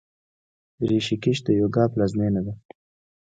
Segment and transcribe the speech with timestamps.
[0.89, 2.53] ریشیکیش د یوګا پلازمینه ده.